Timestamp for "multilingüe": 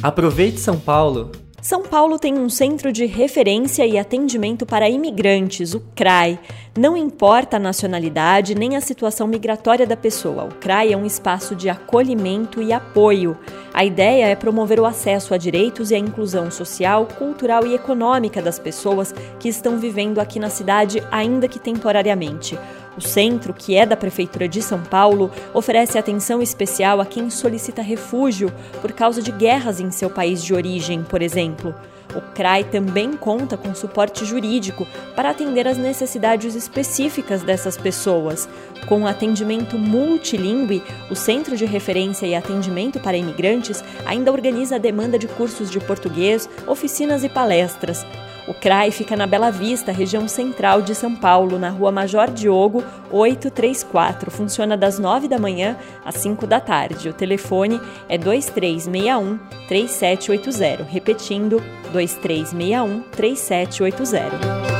39.78-40.82